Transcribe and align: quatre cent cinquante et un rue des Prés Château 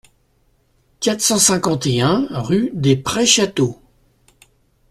quatre 0.99 1.21
cent 1.21 1.37
cinquante 1.37 1.85
et 1.85 2.01
un 2.01 2.25
rue 2.39 2.71
des 2.73 2.95
Prés 2.97 3.27
Château 3.27 3.79